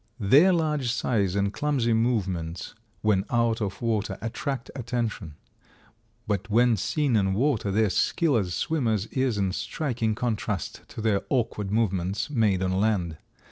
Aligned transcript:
Their 0.19 0.51
large 0.51 0.91
size 0.91 1.35
and 1.35 1.53
clumsy 1.53 1.93
movements, 1.93 2.73
when 3.03 3.23
out 3.29 3.61
of 3.61 3.83
water, 3.83 4.17
attract 4.19 4.71
attention. 4.75 5.35
But 6.25 6.49
when 6.49 6.75
seen 6.75 7.15
in 7.15 7.35
water 7.35 7.69
their 7.69 7.91
skill 7.91 8.35
as 8.35 8.55
swimmers 8.55 9.05
is 9.11 9.37
in 9.37 9.51
striking 9.51 10.15
contrast 10.15 10.81
to 10.87 11.01
their 11.01 11.21
awkward 11.29 11.69
movements 11.69 12.31
made 12.31 12.63
on 12.63 12.71
land. 12.71 13.17